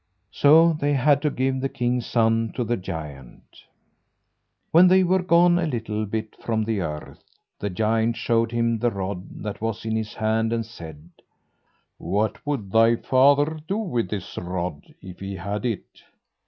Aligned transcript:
So 0.31 0.73
they 0.73 0.93
had 0.93 1.21
to 1.21 1.29
give 1.29 1.61
the 1.61 1.69
king's 1.69 2.07
son 2.07 2.53
to 2.55 2.63
the 2.63 2.75
giant. 2.75 3.63
When 4.71 4.87
they 4.87 5.03
were 5.03 5.21
gone 5.21 5.59
a 5.59 5.67
little 5.67 6.07
bit 6.07 6.35
from 6.43 6.63
the 6.63 6.79
earth, 6.81 7.23
the 7.59 7.69
giant 7.69 8.17
showed 8.17 8.51
him 8.51 8.79
the 8.79 8.89
rod 8.89 9.43
that 9.43 9.61
was 9.61 9.85
in 9.85 9.95
his 9.95 10.15
hand 10.15 10.53
and 10.53 10.65
said: 10.65 11.11
"What 11.99 12.43
would 12.47 12.71
thy 12.71 12.95
father 12.95 13.59
do 13.67 13.77
with 13.77 14.09
this 14.09 14.39
rod 14.39 14.91
if 15.03 15.19
he 15.19 15.35
had 15.35 15.67
it?" 15.67 15.85